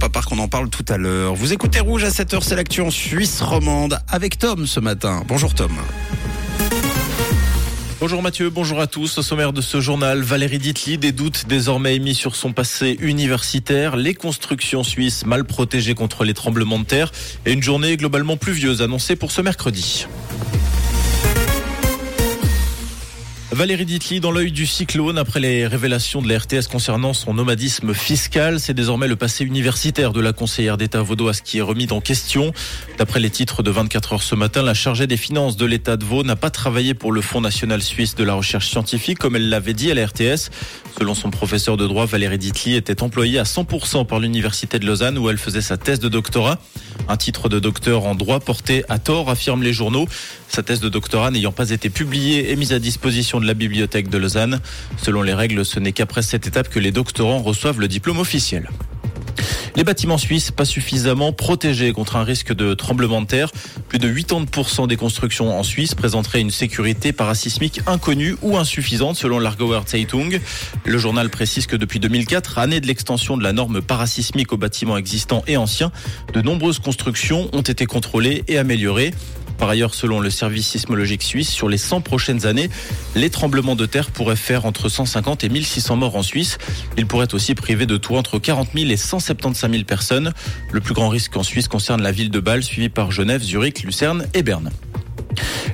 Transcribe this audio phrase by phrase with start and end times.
[0.00, 0.32] Europa Park.
[0.32, 1.34] On en parle tout à l'heure.
[1.34, 5.22] Vous écoutez Rouge à 7h, c'est l'actu en Suisse romande avec Tom ce matin.
[5.26, 5.72] Bonjour Tom.
[8.00, 9.18] Bonjour Mathieu, bonjour à tous.
[9.18, 13.96] Au sommaire de ce journal, Valérie Ditli, des doutes désormais émis sur son passé universitaire,
[13.96, 17.12] les constructions suisses mal protégées contre les tremblements de terre
[17.44, 20.06] et une journée globalement pluvieuse annoncée pour ce mercredi.
[23.60, 27.92] Valérie Ditli dans l'œil du cyclone après les révélations de la RTS concernant son nomadisme
[27.92, 28.58] fiscal.
[28.58, 32.54] C'est désormais le passé universitaire de la conseillère d'État vaudoise qui est remis en question.
[32.96, 36.06] D'après les titres de 24 heures ce matin, la chargée des finances de l'État de
[36.06, 39.50] Vaud n'a pas travaillé pour le Fonds national suisse de la recherche scientifique comme elle
[39.50, 40.48] l'avait dit à la RTS.
[40.98, 45.18] Selon son professeur de droit, Valérie Ditli était employée à 100% par l'université de Lausanne
[45.18, 46.58] où elle faisait sa thèse de doctorat.
[47.08, 50.08] Un titre de docteur en droit porté à tort, affirment les journaux.
[50.48, 54.08] Sa thèse de doctorat n'ayant pas été publiée et mise à disposition de la bibliothèque
[54.08, 54.60] de Lausanne.
[54.96, 58.70] Selon les règles, ce n'est qu'après cette étape que les doctorants reçoivent le diplôme officiel.
[59.74, 63.50] Les bâtiments suisses pas suffisamment protégés contre un risque de tremblement de terre.
[63.88, 69.40] Plus de 80% des constructions en Suisse présenteraient une sécurité parasismique inconnue ou insuffisante selon
[69.40, 70.40] l'Argauer Zeitung.
[70.84, 74.96] Le journal précise que depuis 2004, année de l'extension de la norme parasismique aux bâtiments
[74.96, 75.90] existants et anciens,
[76.34, 79.12] de nombreuses constructions ont été contrôlées et améliorées.
[79.60, 82.70] Par ailleurs, selon le service sismologique suisse, sur les 100 prochaines années,
[83.14, 86.56] les tremblements de terre pourraient faire entre 150 et 1600 morts en Suisse.
[86.96, 90.32] Ils pourraient aussi priver de tout entre 40 000 et 175 000 personnes.
[90.72, 93.82] Le plus grand risque en Suisse concerne la ville de Bâle, suivie par Genève, Zurich,
[93.82, 94.70] Lucerne et Berne.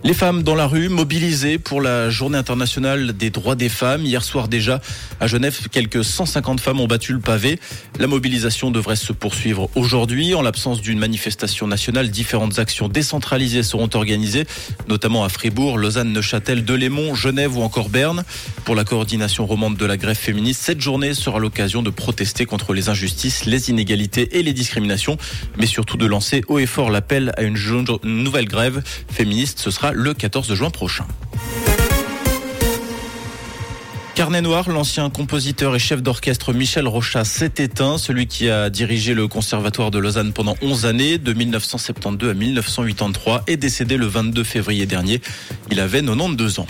[0.04, 4.04] Les femmes dans la rue, mobilisées pour la journée internationale des droits des femmes.
[4.04, 4.80] Hier soir déjà,
[5.20, 7.58] à Genève, quelques 150 femmes ont battu le pavé.
[7.98, 10.34] La mobilisation devrait se poursuivre aujourd'hui.
[10.34, 14.46] En l'absence d'une manifestation nationale, différentes actions décentralisées seront organisées,
[14.88, 18.24] notamment à Fribourg, Lausanne, Neuchâtel, Delémont, Genève ou encore Berne.
[18.64, 22.74] Pour la coordination romande de la grève féministe, cette journée sera l'occasion de protester contre
[22.74, 25.16] les injustices, les inégalités et les discriminations,
[25.58, 27.56] mais surtout de lancer haut et fort l'appel à une
[28.04, 29.55] nouvelle grève féministe.
[29.56, 31.06] Ce sera le 14 juin prochain.
[34.14, 39.12] Carnet Noir, l'ancien compositeur et chef d'orchestre Michel Rochat s'est éteint, celui qui a dirigé
[39.12, 44.42] le conservatoire de Lausanne pendant 11 années, de 1972 à 1983, est décédé le 22
[44.42, 45.20] février dernier.
[45.70, 46.66] Il avait 92 ans.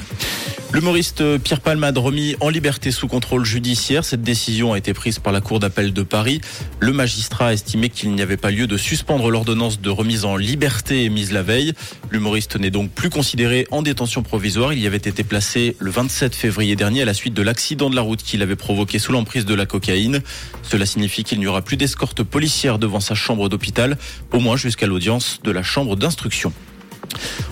[0.76, 4.04] L'humoriste Pierre Palmade remis en liberté sous contrôle judiciaire.
[4.04, 6.42] Cette décision a été prise par la Cour d'appel de Paris.
[6.80, 10.36] Le magistrat a estimé qu'il n'y avait pas lieu de suspendre l'ordonnance de remise en
[10.36, 11.72] liberté émise la veille.
[12.10, 14.74] L'humoriste n'est donc plus considéré en détention provisoire.
[14.74, 17.96] Il y avait été placé le 27 février dernier à la suite de l'accident de
[17.96, 20.20] la route qu'il avait provoqué sous l'emprise de la cocaïne.
[20.62, 23.96] Cela signifie qu'il n'y aura plus d'escorte policière devant sa chambre d'hôpital,
[24.30, 26.52] au moins jusqu'à l'audience de la chambre d'instruction.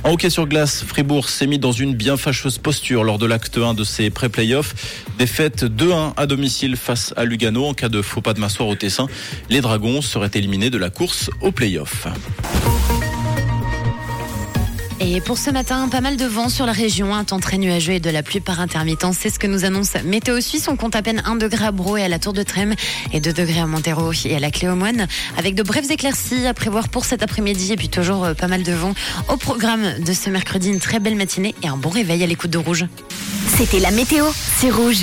[0.02, 3.56] En hockey sur glace, Fribourg s'est mis dans une bien fâcheuse posture lors de l'acte
[3.56, 4.74] 1 de ses pré-playoffs.
[5.18, 8.74] Défaite 2-1 à domicile face à Lugano en cas de faux pas de m'asseoir au
[8.74, 9.08] Tessin.
[9.48, 12.06] Les Dragons seraient éliminés de la course aux playoffs.
[15.00, 17.94] Et pour ce matin, pas mal de vent sur la région, un temps très nuageux
[17.94, 19.16] et de la pluie par intermittence.
[19.20, 20.68] C'est ce que nous annonce Météo Suisse.
[20.68, 22.74] On compte à peine 1 degré à Bro et à la Tour de Trême
[23.12, 25.08] et 2 degrés à Montero et à la Cléomoine.
[25.36, 28.62] Avec de brèves éclaircies à prévoir pour cet après-midi et puis toujours euh, pas mal
[28.62, 28.94] de vent.
[29.28, 32.50] Au programme de ce mercredi, une très belle matinée et un bon réveil à l'écoute
[32.50, 32.86] de Rouge.
[33.56, 34.26] C'était la météo,
[34.58, 35.02] c'est Rouge.